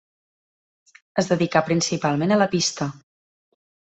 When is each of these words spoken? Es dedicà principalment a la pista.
Es 1.23 1.29
dedicà 1.33 1.61
principalment 1.69 2.35
a 2.37 2.41
la 2.45 2.49
pista. 2.57 2.87